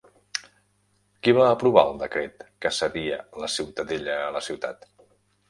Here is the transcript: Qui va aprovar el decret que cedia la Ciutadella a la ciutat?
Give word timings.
Qui 1.27 1.33
va 1.39 1.43
aprovar 1.47 1.83
el 1.89 1.99
decret 1.99 2.47
que 2.65 2.73
cedia 2.79 3.21
la 3.45 3.51
Ciutadella 3.59 4.19
a 4.25 4.35
la 4.39 4.45
ciutat? 4.49 4.91